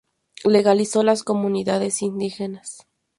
Legalizó 0.45 1.03
las 1.03 1.21
comunidades 1.21 2.01
indígenas. 2.01 2.87